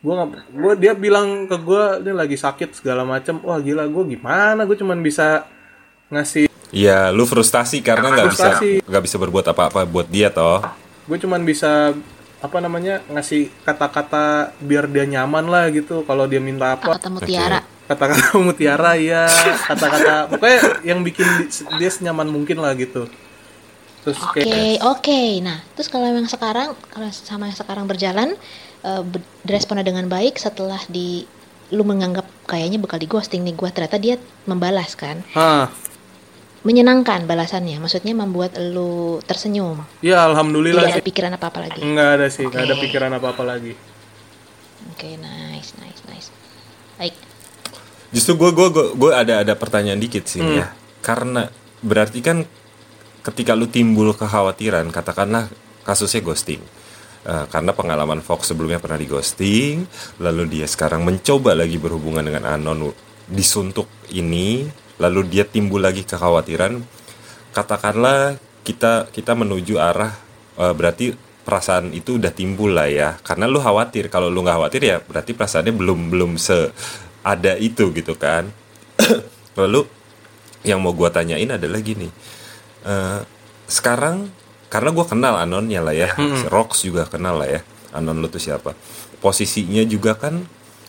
[0.00, 4.04] gue nggak gue dia bilang ke gue ini lagi sakit segala macem wah gila gue
[4.10, 5.44] gimana gue cuman bisa
[6.08, 8.70] ngasih Iya, lu frustasi karena nggak bisa Frustasi.
[8.80, 10.62] nggak bisa berbuat apa-apa buat dia toh.
[11.04, 11.90] gue cuman bisa
[12.38, 17.60] apa namanya ngasih kata-kata biar dia nyaman lah gitu kalau dia minta apa Kata mutiara.
[17.84, 19.26] kata-kata mutiara ya
[19.66, 23.10] kata-kata pokoknya yang bikin di- dia senyaman mungkin lah gitu
[24.00, 25.20] terus Oke, kayak oke.
[25.42, 28.32] Nah, terus kalau yang sekarang, kalau sama yang sekarang berjalan,
[28.82, 31.24] eh, ber- diresponnya dengan baik setelah di
[31.70, 35.22] lu menganggap kayaknya bakal di ghosting nih gua ternyata dia membalas kan?
[36.60, 39.80] Menyenangkan balasannya maksudnya membuat lu tersenyum.
[40.00, 41.06] Ya tidak alhamdulillah ada sih.
[41.06, 41.80] pikiran apa apa lagi?
[41.80, 43.72] Nggak ada sih nggak ada pikiran apa apa lagi.
[44.92, 46.28] Oke nice nice nice.
[46.96, 47.16] Baik.
[48.10, 50.58] Justru gue gue gue ada ada pertanyaan dikit sih Hmm.
[50.58, 50.66] ya.
[51.00, 51.48] Karena
[51.80, 52.44] berarti kan
[53.20, 55.48] ketika lu timbul kekhawatiran, katakanlah
[55.80, 56.60] kasusnya ghosting.
[57.20, 59.84] Eh, karena pengalaman Fox sebelumnya pernah di ghosting,
[60.24, 62.96] lalu dia sekarang mencoba lagi berhubungan dengan Anon
[63.28, 64.64] disuntuk ini,
[64.96, 66.80] lalu dia timbul lagi kekhawatiran.
[67.52, 70.16] Katakanlah kita kita menuju arah
[70.56, 71.12] eh, berarti
[71.44, 73.20] perasaan itu udah timbul lah ya.
[73.20, 76.72] Karena lu khawatir, kalau lu nggak khawatir ya berarti perasaannya belum belum se
[77.20, 78.48] ada itu gitu kan.
[79.60, 79.84] lalu
[80.64, 82.08] yang mau gua tanyain adalah gini.
[82.88, 83.20] Eh,
[83.68, 84.39] sekarang
[84.70, 86.14] karena gua kenal Anonnya lah ya,
[86.46, 88.72] Rox juga kenal lah ya, Anon lu tuh siapa.
[89.18, 90.46] Posisinya juga kan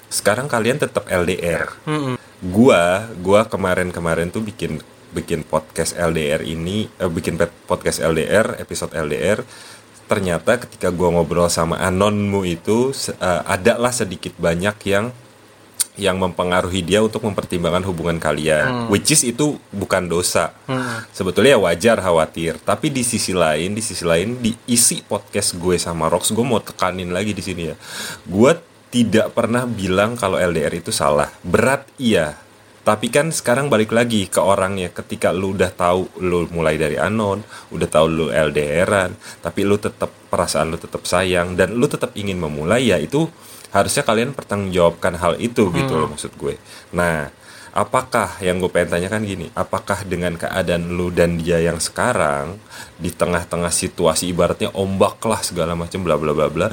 [0.07, 1.67] sekarang kalian tetap LDR.
[1.83, 2.15] Mm-mm.
[2.41, 4.79] Gua, gua kemarin-kemarin tuh bikin
[5.11, 7.35] bikin podcast LDR ini, eh, bikin
[7.67, 9.43] podcast LDR, episode LDR.
[10.07, 15.11] Ternyata ketika gua ngobrol sama Anonmu itu, se- eh, adalah sedikit banyak yang
[16.01, 20.57] yang mempengaruhi dia untuk mempertimbangkan hubungan kalian, which is itu bukan dosa.
[21.13, 25.77] Sebetulnya ya wajar khawatir, tapi di sisi lain, di sisi lain di isi podcast gue
[25.77, 27.77] sama Rox, gue mau tekanin lagi di sini ya.
[28.25, 28.57] Gue
[28.89, 31.29] tidak pernah bilang kalau LDR itu salah.
[31.45, 32.33] Berat iya.
[32.81, 37.45] Tapi kan sekarang balik lagi ke orangnya ketika lu udah tahu lu mulai dari anon,
[37.69, 42.41] udah tahu lu LDRan, tapi lu tetap perasaan lu tetap sayang dan lu tetap ingin
[42.41, 43.29] memulai ya itu
[43.71, 46.59] harusnya kalian pertanggungjawabkan hal itu gitu loh maksud gue.
[46.91, 47.31] Nah,
[47.71, 52.59] apakah yang gue pengen tanyakan gini, apakah dengan keadaan lu dan dia yang sekarang
[52.99, 56.67] di tengah-tengah situasi ibaratnya ombak lah segala macam bla bla bla bla,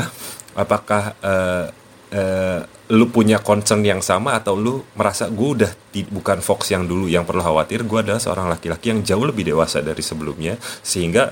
[0.58, 1.66] apakah eh,
[2.10, 5.72] eh, lu punya concern yang sama atau lu merasa gue udah
[6.10, 9.78] bukan Fox yang dulu yang perlu khawatir, gue adalah seorang laki-laki yang jauh lebih dewasa
[9.78, 11.30] dari sebelumnya sehingga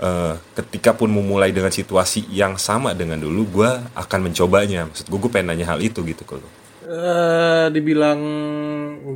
[0.00, 4.88] eh, ketika pun memulai dengan situasi yang sama dengan dulu, gue akan mencobanya.
[4.88, 6.48] Maksud gue, gue pengen nanya hal itu gitu ke lu.
[6.90, 8.18] eh dibilang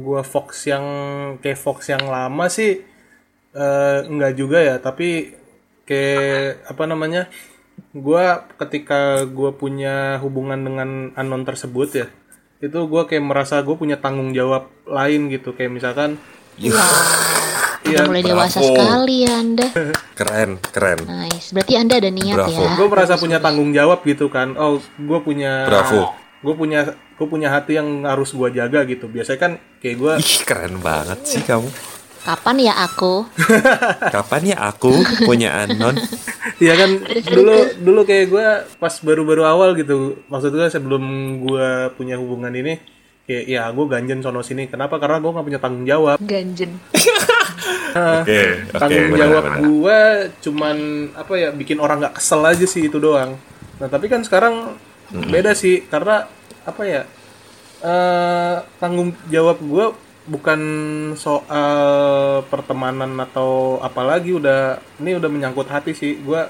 [0.05, 0.85] gua Fox yang
[1.43, 2.79] kayak Fox yang lama sih
[3.55, 5.35] eh enggak juga ya tapi
[5.83, 7.27] kayak apa namanya
[7.91, 12.07] gua ketika gua punya hubungan dengan anon tersebut ya
[12.63, 16.17] itu gua kayak merasa gue punya tanggung jawab lain gitu kayak misalkan
[17.85, 18.69] udah mulai dewasa bravo.
[18.73, 19.67] sekali ya anda
[20.19, 20.99] Keren, keren.
[21.05, 22.53] nice berarti anda ada niat Bravo.
[22.55, 26.17] ya gue merasa punya tanggung jawab gitu kan oh gue punya Bravo.
[26.41, 26.81] gue punya
[27.15, 31.19] gue punya hati yang harus gua jaga gitu biasanya kan kayak gue Ih, keren banget
[31.25, 31.69] sih kamu.
[32.21, 33.29] kapan ya aku
[34.15, 34.93] Kapan ya aku
[35.23, 35.95] punya anon?
[36.55, 36.91] Iya kan
[37.27, 38.47] dulu dulu kayak gue
[38.79, 41.03] pas baru-baru awal gitu maksud gue sebelum
[41.43, 42.79] gue punya hubungan ini
[43.25, 44.69] kayak ya gue ganjen sono sini.
[44.69, 45.01] Kenapa?
[45.01, 46.17] Karena gue nggak punya tanggung jawab.
[46.21, 46.77] Ganjen.
[47.95, 50.01] Oke, oke, tanggung benar, jawab gue
[50.43, 50.77] cuman
[51.15, 53.39] apa ya bikin orang nggak kesel aja sih itu doang.
[53.79, 54.75] Nah tapi kan sekarang
[55.15, 56.27] beda sih karena
[56.67, 57.03] apa ya
[57.87, 59.87] eh tanggung jawab gue
[60.27, 60.61] bukan
[61.15, 61.79] soal
[62.51, 66.19] pertemanan atau apalagi udah ini udah menyangkut hati sih.
[66.19, 66.43] Gue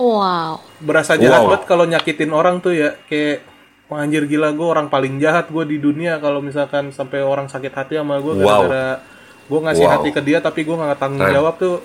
[0.00, 0.64] wow.
[0.80, 1.48] berasa jahat Wow.
[1.52, 3.44] banget kalau nyakitin orang tuh ya kayak
[3.88, 7.72] Wah, anjir gila gue orang paling jahat gue di dunia kalau misalkan sampai orang sakit
[7.72, 8.68] hati sama gue Wow.
[8.68, 9.00] gara-gara
[9.48, 9.92] gue ngasih Wow.
[9.96, 11.32] hati ke dia tapi gue nggak tanggung Keren.
[11.34, 11.80] jawab tuh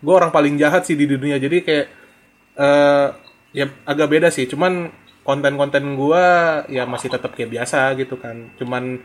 [0.00, 1.86] gue orang paling jahat sih di dunia jadi kayak
[2.52, 3.06] eh
[3.52, 4.88] ya agak beda sih cuman
[5.22, 6.24] konten-konten gue
[6.68, 8.98] ya masih tetap kayak biasa gitu kan cuman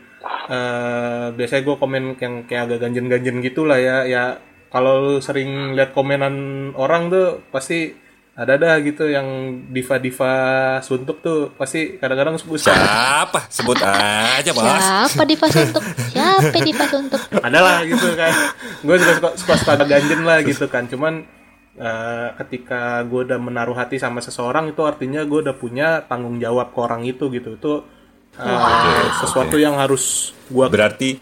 [0.48, 5.92] eh biasanya gue komen yang kayak agak ganjen-ganjen gitu lah ya ya kalau sering lihat
[5.92, 6.34] komenan
[6.74, 7.92] orang tuh pasti
[8.38, 9.26] ada dah gitu yang
[9.74, 10.34] diva-diva
[10.86, 13.50] suntuk tuh pasti kadang-kadang gue suka Siapa?
[13.50, 14.62] Sebut aja, Bos.
[14.62, 15.82] siapa di pas untuk
[16.14, 18.32] siapa di pas untuk ada lah gitu kan
[18.86, 21.26] gue juga suka suka, suka ganjen lah gitu kan cuman
[21.82, 26.70] eh, ketika gue udah menaruh hati sama seseorang itu artinya gue udah punya tanggung jawab
[26.70, 27.72] ke orang itu gitu itu
[28.38, 31.18] eh, sesuatu yang harus gue Berarti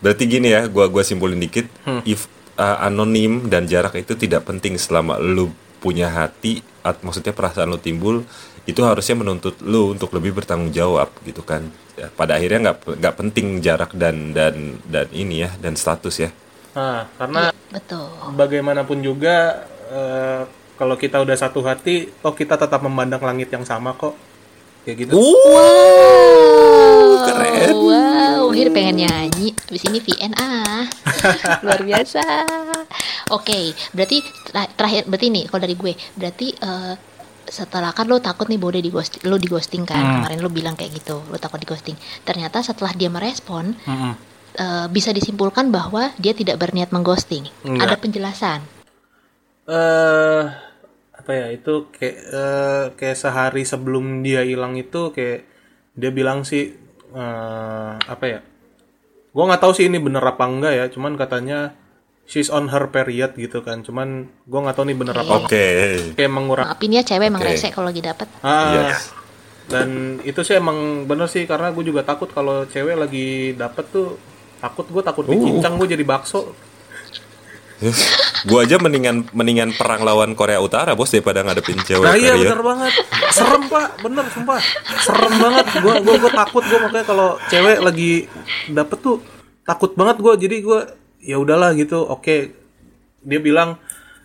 [0.00, 1.68] berarti gini ya, gua gua simpulin dikit.
[1.84, 2.00] Hmm.
[2.08, 7.72] If uh, anonim dan jarak itu tidak penting selama lu punya hati, at, maksudnya perasaan
[7.72, 8.22] lu timbul,
[8.68, 11.66] itu harusnya menuntut lu untuk lebih bertanggung jawab gitu kan.
[11.96, 16.30] Ya, pada akhirnya nggak nggak penting jarak dan dan dan ini ya dan status ya.
[16.70, 18.06] nah, karena betul.
[18.38, 20.42] bagaimanapun juga eh,
[20.78, 24.14] kalau kita udah satu hati toh kita tetap memandang langit yang sama kok.
[24.86, 25.12] Kayak gitu.
[25.12, 27.04] Wow!
[27.20, 27.74] Keren.
[27.76, 29.52] wow Hir pengen nyanyi.
[29.68, 30.88] Abis ini VN ah
[31.64, 32.24] luar biasa
[33.30, 36.94] Oke, berarti tra- terakhir berarti nih kalau dari gue, berarti eh,
[37.46, 40.14] setelah kan lo takut nih dia di ghosting, lo di ghosting kan Hmm.
[40.18, 41.94] kemarin lo bilang kayak gitu, lo takut di ghosting.
[42.22, 44.12] Ternyata setelah dia merespon, Mm-mm.
[44.56, 47.46] eh, bisa disimpulkan bahwa dia tidak berniat mengghosting.
[47.62, 47.86] Enggak.
[47.86, 48.60] Ada penjelasan.
[49.70, 50.44] eh
[51.14, 55.46] apa ya itu kayak eh, kayak sehari sebelum dia hilang itu kayak
[55.94, 56.74] dia bilang sih
[57.14, 58.40] eh apa ya
[59.30, 61.78] gue nggak tahu sih ini bener apa enggak ya cuman katanya
[62.30, 64.08] she's on her period gitu kan cuman
[64.40, 65.50] gue nggak tahu nih bener apa enggak.
[65.50, 65.66] Oke.
[66.14, 67.50] kayak mengurang Maafin ya cewek emang Oke.
[67.50, 68.30] rese kalau lagi dapet.
[68.40, 69.10] ah Yes.
[69.66, 69.88] dan
[70.22, 74.14] itu sih emang bener sih karena gue juga takut kalau cewek lagi dapet tuh
[74.58, 76.54] takut gue takut dicincang gue jadi bakso
[78.44, 82.44] Gua aja mendingan mendingan perang lawan Korea Utara bos daripada ngadepin cewek Nah iya period.
[82.46, 82.92] bener banget
[83.30, 84.60] Serem pak Bener sumpah
[85.00, 88.28] Serem banget Gue gua, gua takut gue makanya kalau cewek lagi
[88.68, 89.24] dapet tuh
[89.64, 90.80] Takut banget gue Jadi gue
[91.20, 92.56] ya udahlah gitu Oke.
[93.20, 93.76] Dia bilang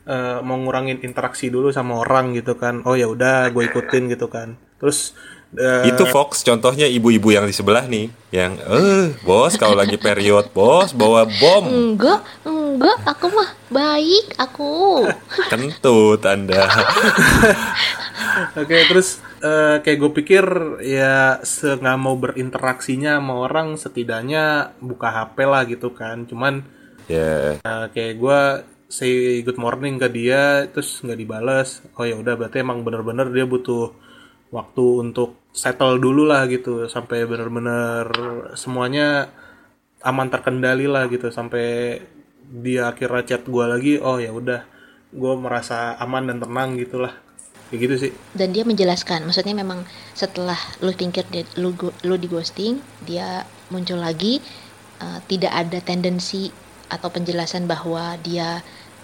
[0.07, 2.81] eh, Mau ngurangin interaksi dulu sama orang gitu kan.
[2.87, 4.55] Oh ya udah gue ikutin gitu kan.
[4.79, 5.15] Terus
[5.59, 10.51] eh, Itu Fox contohnya ibu-ibu yang di sebelah nih yang eh bos kalau lagi period
[10.55, 11.63] bos bawa bom.
[11.67, 15.07] Enggak, enggak, aku mah baik, aku.
[15.51, 16.67] kentut Anda.
[18.59, 20.45] Oke terus eh, Kayak gue pikir
[20.83, 26.27] Ya se nggak mau berinteraksinya sama orang Setidaknya buka HP lah gitu kan.
[26.27, 26.67] Cuman
[27.09, 27.59] ya.
[27.61, 28.41] Nah, kayak gue
[28.89, 31.81] say good morning ke dia terus nggak dibales.
[31.97, 33.91] Oh ya udah berarti emang bener-bener dia butuh
[34.53, 38.07] waktu untuk settle dulu lah gitu sampai bener-bener
[38.55, 39.31] semuanya
[40.05, 41.97] aman terkendali lah gitu sampai
[42.45, 44.61] dia akhirnya chat gue lagi oh ya udah
[45.15, 47.25] gue merasa aman dan tenang gitulah
[47.71, 48.11] kayak gitu sih.
[48.37, 51.73] Dan dia menjelaskan, maksudnya memang setelah lu pikir dia, lu,
[52.05, 54.37] lu di ghosting, dia muncul lagi,
[55.01, 56.53] eh, tidak ada tendensi
[56.95, 58.63] atau penjelasan bahwa dia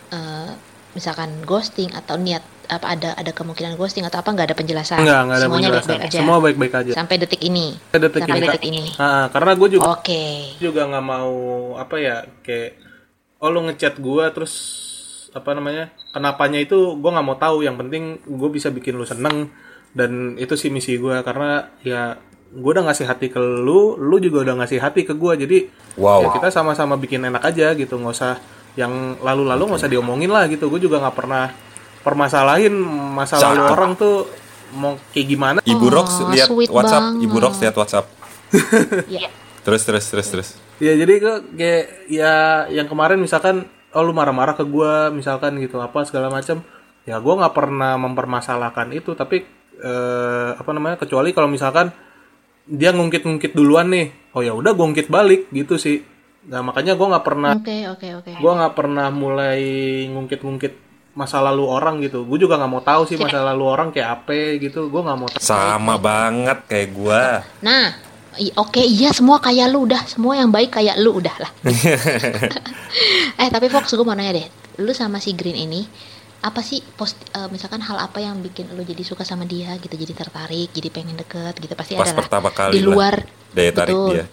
[0.10, 0.50] eh,
[0.92, 5.04] misalkan ghosting atau niat apa ada ada kemungkinan ghosting atau apa nggak ada penjelasan.
[5.04, 6.20] nggak nggak ada Semuanya penjelasan baik-baik aja.
[6.24, 7.68] semua baik-baik aja Sampai detik ini.
[7.92, 8.48] detik Sampai ini.
[8.48, 8.84] detik ini.
[8.96, 10.24] Ah, karena gue juga Oke.
[10.58, 11.34] juga nggak mau
[11.76, 12.70] apa ya kayak
[13.44, 14.54] oh lu ngechat gua terus
[15.32, 19.52] apa namanya kenapanya itu gua nggak mau tahu yang penting gue bisa bikin lu seneng
[19.92, 22.16] dan itu sih misi gua karena ya
[22.52, 26.24] gue udah ngasih hati ke lu lu juga udah ngasih hati ke gua jadi Wow.
[26.24, 28.36] ya kita sama-sama bikin enak aja gitu nggak usah
[28.76, 31.52] yang lalu-lalu nggak usah diomongin lah gitu gue juga nggak pernah
[32.00, 32.72] permasalahin
[33.12, 33.74] masa lalu Cakep.
[33.76, 34.16] orang tuh
[34.72, 37.24] mau kayak gimana Ibu Oh, Rox lihat sweet WhatsApp, banget.
[37.28, 38.06] Ibu Rox lihat WhatsApp.
[39.12, 39.28] Ya.
[39.62, 40.50] Terus terus terus terus.
[40.80, 42.34] Ya jadi ke kayak ya
[42.68, 46.64] yang kemarin misalkan oh lu marah-marah ke gua misalkan gitu apa segala macam
[47.04, 49.44] ya gua nggak pernah mempermasalahkan itu tapi
[49.78, 51.92] eh, apa namanya kecuali kalau misalkan
[52.66, 54.34] dia ngungkit-ngungkit duluan nih.
[54.38, 56.02] Oh ya udah gua ngungkit balik gitu sih.
[56.48, 58.32] Nah makanya gua nggak pernah Oke, oke, oke.
[58.42, 59.62] gua nggak pernah mulai
[60.10, 60.74] ngungkit-ngungkit
[61.12, 62.24] masa lalu orang gitu.
[62.24, 64.88] Gue juga nggak mau tahu sih masa lalu orang kayak apa gitu.
[64.88, 65.44] Gua nggak mau tahu.
[65.44, 67.44] Sama banget kayak gua.
[67.60, 68.00] Nah,
[68.56, 71.52] oke iya semua kayak lu udah, semua yang baik kayak lu udah lah.
[73.42, 74.48] eh tapi Fox gue mau nanya deh,
[74.80, 75.84] lu sama si Green ini
[76.42, 79.94] apa sih post eh, misalkan hal apa yang bikin lu jadi suka sama dia gitu,
[79.94, 82.18] jadi tertarik, jadi pengen deket gitu pasti Pas ada lah.
[82.18, 83.16] pertama kali di lah, luar
[83.52, 84.26] daya tarik betul, dia.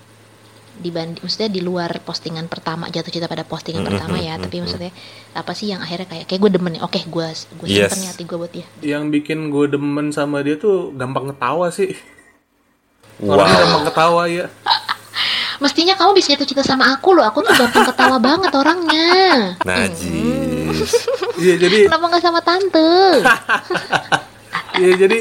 [0.79, 4.43] dibanding maksudnya di luar postingan pertama jatuh cinta pada postingan Mm, pertama mm, ya mm,
[4.43, 4.63] tapi mm.
[4.63, 4.93] maksudnya
[5.35, 7.91] apa sih yang akhirnya kayak kayak gue demen nih oke gue gue Yes.
[7.91, 11.69] simpen nih hati gue buat dia yang bikin gue demen sama dia tuh gampang ketawa
[11.69, 11.93] sih
[13.19, 13.43] Wow.
[13.43, 14.47] gampang ketawa ya
[15.63, 19.11] mestinya kamu bisa jatuh cinta sama aku loh aku tuh gampang ketawa banget orangnya
[19.61, 20.48] Najis.
[21.43, 22.89] Iya jadi kenapa nggak sama tante?
[24.79, 25.19] Iya jadi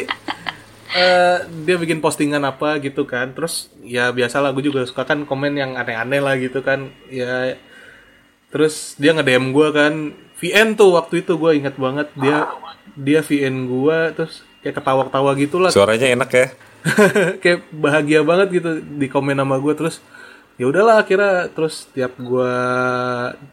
[0.94, 3.34] eh, dia bikin postingan apa gitu kan.
[3.34, 6.94] Terus ya biasalah gue juga suka kan komen yang aneh-aneh lah gitu kan.
[7.10, 7.58] Ya
[8.54, 9.94] terus dia nge DM gue kan.
[10.38, 12.08] VN tuh waktu itu gue inget banget.
[12.18, 12.54] Dia
[12.94, 15.72] dia VN gue terus kayak ketawa-ketawa gitulah.
[15.74, 16.48] Suaranya enak ya.
[17.42, 20.00] kayak bahagia banget gitu di komen sama gue terus
[20.58, 22.52] ya udahlah akhirnya terus tiap gua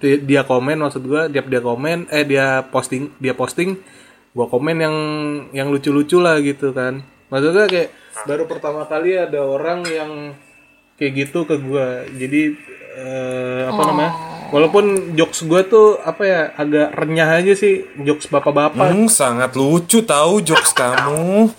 [0.00, 3.76] di- dia komen maksud gua tiap dia komen eh dia posting dia posting
[4.32, 4.96] gua komen yang
[5.52, 7.04] yang lucu-lucu lah gitu kan.
[7.28, 7.88] Maksudnya kayak
[8.24, 10.10] baru pertama kali ada orang yang
[10.96, 12.02] kayak gitu ke gua.
[12.08, 12.56] Jadi
[12.94, 14.12] eh, apa namanya
[14.54, 19.98] walaupun jokes gua tuh apa ya agak renyah aja sih jokes bapak-bapak Hmm, sangat lucu
[20.00, 21.50] tahu jokes kamu.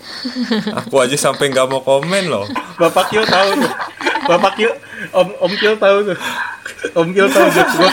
[0.79, 2.47] Aku aja sampai nggak mau komen loh.
[2.75, 3.73] Bapak Kil tahu tuh.
[4.25, 4.71] Bapak Kil,
[5.11, 6.17] Om Om Kil tahu tuh.
[6.95, 7.89] Om Kil tahu jokes gue.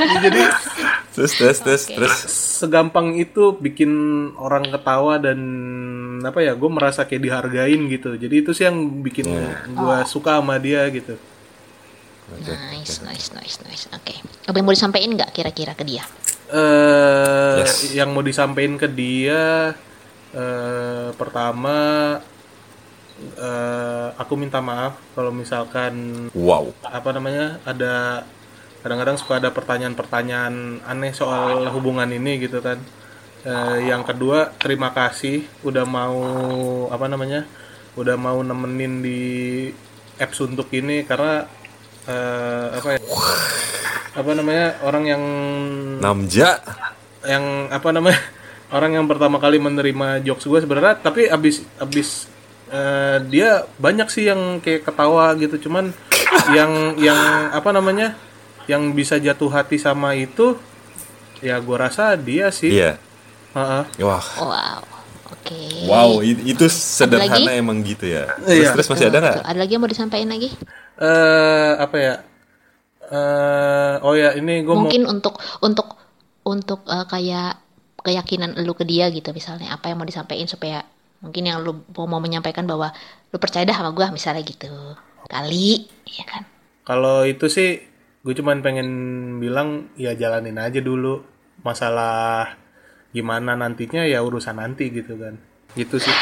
[0.22, 0.42] Jadi
[1.10, 2.14] Terus terus terus terus.
[2.56, 3.90] segampang itu bikin
[4.38, 5.36] orang ketawa dan
[6.22, 8.14] apa ya, gue merasa kayak dihargain gitu.
[8.14, 9.26] Jadi itu sih yang bikin
[9.66, 11.18] gue suka sama dia gitu.
[12.38, 13.84] Nice, nice, nice, nice.
[13.90, 14.14] Oke.
[14.46, 16.04] Apa yang mau disampaikan nggak kira-kira ke dia?
[16.50, 17.94] eh Yes.
[17.94, 19.70] yang mau disampaikan ke dia
[20.30, 21.78] eh pertama
[23.36, 26.74] eh aku minta maaf kalau misalkan Wow.
[26.82, 28.26] apa namanya ada
[28.80, 32.78] kadang-kadang suka ada pertanyaan-pertanyaan aneh soal hubungan ini gitu kan
[33.40, 36.20] Eh, yang kedua terima kasih udah mau
[36.92, 37.48] apa namanya
[37.96, 39.20] udah mau nemenin di
[40.20, 41.48] apps untuk ini karena
[42.08, 42.98] eh, apa ya
[44.10, 45.22] apa namanya orang yang
[46.00, 46.60] Namja.
[47.24, 48.20] yang apa namanya
[48.76, 52.26] orang yang pertama kali menerima jokes gue sebenarnya tapi abis abis
[52.72, 55.92] eh, dia banyak sih yang kayak ketawa gitu cuman
[56.56, 58.16] yang yang apa namanya
[58.68, 60.54] yang bisa jatuh hati sama itu
[61.40, 63.00] ya gue rasa dia sih Iya.
[63.50, 63.82] Heeh.
[64.06, 64.22] Wah.
[64.38, 64.89] Wow.
[65.50, 65.90] Oke.
[65.90, 68.30] Wow, itu sederhana emang gitu ya.
[68.38, 68.70] Terus, Iya.
[68.78, 69.36] terus masih ada nggak?
[69.42, 70.50] Ada lagi yang mau disampaikan lagi?
[71.00, 72.14] eh apa ya
[73.08, 75.96] eh oh ya ini gue mau Mungkin untuk untuk
[76.44, 77.56] untuk eh, kayak
[78.04, 80.84] keyakinan lu ke dia gitu misalnya apa yang mau disampaikan supaya
[81.20, 82.92] mungkin yang lu mau, mau menyampaikan bahwa
[83.32, 84.68] lu percaya dah sama gua misalnya gitu.
[85.28, 86.42] Kali, ya kan?
[86.84, 87.80] Kalau itu sih
[88.20, 88.88] gue cuman pengen
[89.40, 91.24] bilang ya jalanin aja dulu
[91.64, 92.52] masalah
[93.10, 95.34] gimana nantinya ya urusan nanti gitu kan.
[95.74, 96.14] Gitu sih.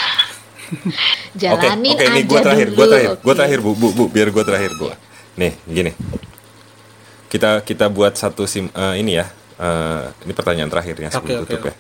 [0.68, 2.76] Oke, Jalanin oke, ini aja gue terakhir, dulu.
[2.76, 3.36] gue terakhir, gue Oke.
[3.40, 4.94] terakhir bu, bu, bu, biar gue terakhir gue.
[5.40, 5.92] Nih, gini,
[7.32, 11.42] kita kita buat satu sim, eh, ini ya, eh, ini pertanyaan terakhir ya sebelum oke,
[11.48, 11.68] tutup oke.
[11.72, 11.74] ya.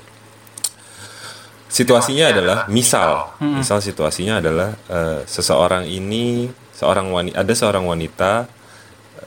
[1.68, 3.60] Situasinya adalah, misal, Hmm.
[3.60, 8.32] misal situasinya adalah eh, seseorang ini, seorang wanita, ada seorang wanita,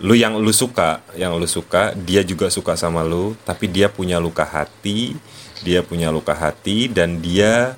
[0.02, 4.17] lu yang lu suka, yang lu suka, dia juga suka sama lu, tapi dia punya
[4.17, 5.13] luka hati,
[5.65, 7.78] dia punya luka hati dan dia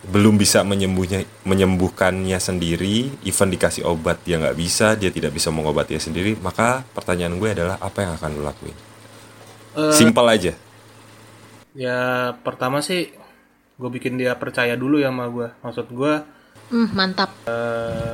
[0.00, 2.96] belum bisa menyembuhnya menyembuhkannya sendiri.
[3.28, 6.32] Even dikasih obat dia nggak bisa dia tidak bisa mengobatinya sendiri.
[6.40, 8.76] Maka pertanyaan gue adalah apa yang akan lo lakuin?
[9.74, 10.52] Eh, simpel aja.
[11.74, 11.98] Ya
[12.46, 13.00] pertama sih
[13.80, 15.48] gue bikin dia percaya dulu ya sama gue.
[15.64, 16.12] Maksud gue
[16.70, 17.30] Hmm, mantap.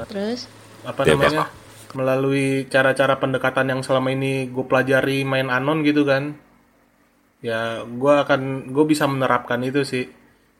[0.09, 0.49] Terus?
[0.87, 1.53] apa namanya?
[1.97, 6.25] Melalui cara-cara pendekatan yang selama ini gue pelajari main anon gitu kan.
[7.47, 10.11] Ya gue akan gue bisa menerapkan itu sih.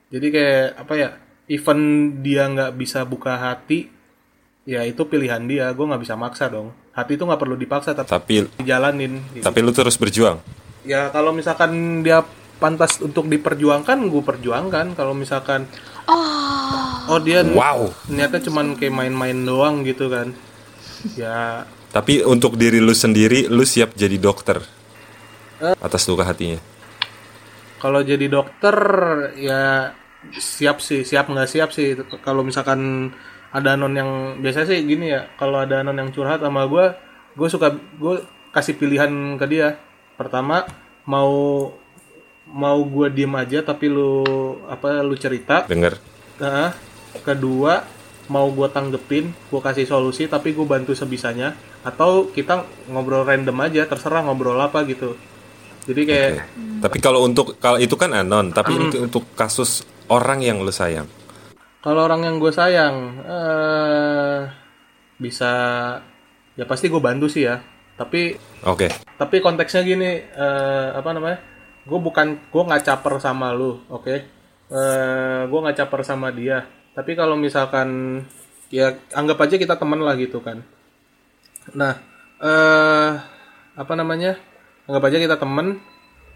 [0.07, 1.09] Jadi kayak apa ya
[1.51, 1.79] even
[2.23, 3.91] dia nggak bisa buka hati
[4.63, 5.67] ya itu pilihan dia.
[5.75, 6.71] Gue nggak bisa maksa dong.
[6.95, 9.43] Hati itu nggak perlu dipaksa tapi tapi dijalanin gitu.
[9.43, 10.39] tapi lu terus berjuang?
[10.87, 12.23] Ya kalau misalkan dia
[12.55, 14.95] pantas untuk diperjuangkan gue perjuangkan.
[14.95, 15.67] Kalau misalkan
[16.07, 17.91] oh, oh dia wow.
[18.07, 20.31] niatnya cuman kayak main-main doang gitu kan.
[21.19, 21.67] Ya.
[21.91, 24.63] Tapi untuk diri lu sendiri lu siap jadi dokter?
[25.83, 26.76] Atas luka hatinya
[27.77, 28.75] kalau jadi dokter
[29.37, 29.93] ya
[30.33, 31.93] siap sih siap nggak siap sih.
[32.25, 33.11] Kalau misalkan
[33.53, 34.11] ada anon yang
[34.43, 36.85] biasa sih gini ya kalau ada anon yang curhat sama gue
[37.37, 39.77] gue suka gue kasih pilihan ke dia.
[40.17, 40.65] Pertama
[41.05, 41.71] mau
[42.47, 44.23] mau gue diem aja tapi lu
[44.67, 45.67] apa lu cerita.
[45.67, 45.99] Denger.
[46.39, 46.71] Nah,
[47.21, 47.83] kedua
[48.27, 51.55] mau gue tanggepin, gue kasih solusi tapi gue bantu sebisanya.
[51.83, 55.15] Atau kita ngobrol random aja terserah ngobrol apa gitu.
[55.87, 56.31] Jadi kayak
[56.83, 61.09] tapi kalau untuk kalau itu kan anon tapi untuk, untuk kasus orang yang lu sayang
[61.81, 64.39] kalau orang yang gue sayang eh
[65.17, 65.51] bisa
[66.57, 67.61] ya pasti gue bantu sih ya.
[67.97, 68.87] Tapi oke
[69.17, 71.39] tapi konteksnya gini eh, apa namanya?
[71.87, 74.15] Gue bukan gue nggak caper sama lu, oke?
[74.69, 76.65] Eh gue nggak caper sama dia.
[76.93, 78.21] Tapi kalau misalkan
[78.73, 80.61] ya anggap aja kita teman lah gitu kan.
[81.73, 81.97] Nah,
[82.41, 83.11] eh
[83.77, 84.35] apa namanya?
[84.89, 85.79] Anggap aja kita temen.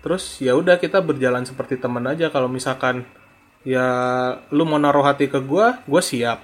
[0.02, 2.34] Terus ya udah kita berjalan seperti teman aja.
[2.34, 3.06] Kalau misalkan
[3.62, 3.86] ya
[4.50, 6.42] lu mau naruh hati ke gua, gua siap.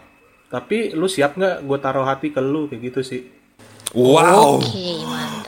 [0.48, 3.22] Tapi lu siap nggak gue taruh hati ke lu kayak gitu sih.
[3.96, 5.47] wow oke, mantap.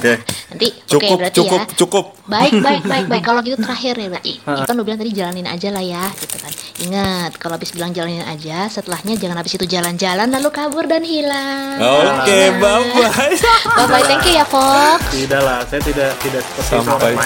[0.00, 0.14] Oke.
[0.48, 1.64] Nanti oke cukup berarti cukup ya.
[1.76, 3.22] cukup Baik, baik, baik, baik.
[3.22, 4.32] Kalau gitu terakhir ya, berarti.
[4.40, 6.52] Kan lu bilang tadi jalanin aja lah ya, gitu kan.
[6.80, 11.76] Ingat, kalau habis bilang jalanin aja, setelahnya jangan habis itu jalan-jalan lalu kabur dan hilang.
[11.76, 13.34] oke bye bye
[13.76, 15.04] Bye bye, thank you ya, Fox.
[15.12, 17.16] Tidak lah, saya tidak tidak seperti Sampai-.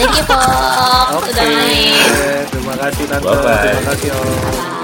[0.00, 1.12] Thank you, Fox.
[1.12, 1.92] Oke, Udah main.
[2.48, 3.60] terima kasih tante, Bye-bye.
[3.60, 4.80] terima kasih om.